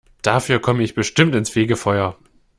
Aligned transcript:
Dafür 0.23 0.57
komme 0.59 0.81
ich 0.81 0.95
bestimmt 0.95 1.35
ins 1.35 1.51
Fegefeuer. 1.51 2.17